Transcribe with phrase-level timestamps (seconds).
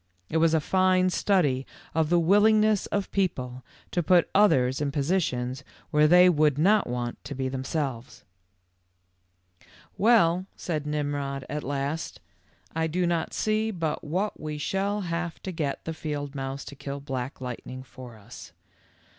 [0.29, 1.63] It was a fine study
[1.93, 7.23] of the willingness of people to put others in positions where they would not want
[7.23, 8.23] to be themselves.:?
[9.99, 12.19] Well," said Nimrod at last,
[12.75, 16.75] r 'Ido not see but what we shall have to get the field mouse to
[16.75, 18.53] kill Black Lightning; for us.